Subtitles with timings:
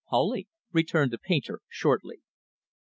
[0.05, 2.21] "Wholly," returned the painter, shortly.